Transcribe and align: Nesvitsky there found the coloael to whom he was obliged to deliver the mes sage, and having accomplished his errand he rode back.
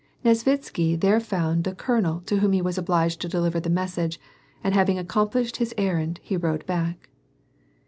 Nesvitsky 0.25 0.99
there 0.99 1.19
found 1.19 1.63
the 1.63 1.73
coloael 1.75 2.25
to 2.25 2.37
whom 2.37 2.53
he 2.53 2.61
was 2.63 2.75
obliged 2.79 3.21
to 3.21 3.29
deliver 3.29 3.59
the 3.59 3.69
mes 3.69 3.93
sage, 3.93 4.19
and 4.63 4.73
having 4.73 4.97
accomplished 4.97 5.57
his 5.57 5.75
errand 5.77 6.19
he 6.23 6.35
rode 6.35 6.65
back. 6.65 7.09